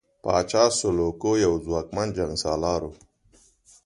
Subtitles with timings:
[0.23, 2.93] پاچا سلوکو یو ځواکمن جنګسالار وو.